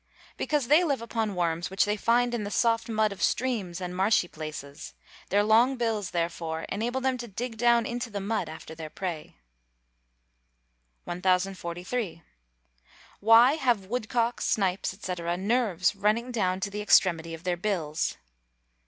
[0.35, 3.95] _Because they live upon worms which they find in the soft mud of streams and
[3.95, 4.95] marshy places;
[5.29, 9.37] their long bills, therefore, enable them to dig down into the mud after their prey.
[11.03, 12.23] 1043.
[13.21, 18.17] _Why have woodcocks, snipes, &c., nerves running down to the extremities of their bills?